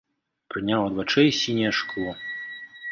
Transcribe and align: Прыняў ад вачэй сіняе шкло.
Прыняў 0.53 0.81
ад 0.89 0.97
вачэй 1.01 1.29
сіняе 1.43 1.71
шкло. 1.83 2.19